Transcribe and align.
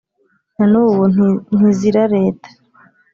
Na 0.57 0.65
n’ubu 0.71 1.03
ntizirareta 1.55 2.49